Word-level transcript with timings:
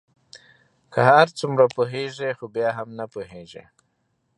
که 0.93 0.99
هر 1.09 1.27
څومره 1.39 1.65
پوهیږی 1.75 2.31
خو 2.37 2.45
بیا 2.55 2.69
هم 2.77 2.89
نه 2.99 3.05
پوهیږې 3.13 3.63